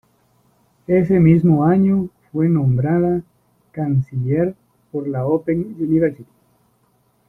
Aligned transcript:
Ese 0.87 1.19
mismo 1.19 1.63
año 1.63 2.09
fue 2.31 2.49
nombrada 2.49 3.21
Canciller 3.71 4.55
por 4.91 5.07
la 5.07 5.27
Open 5.27 5.75
University. 5.79 6.25